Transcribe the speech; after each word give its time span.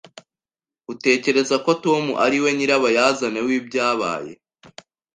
Utekereza 0.93 1.55
ko 1.65 1.71
Tom 1.83 2.03
ariwe 2.25 2.49
nyirabayazana 2.57 3.39
w'ibyabaye? 3.47 4.33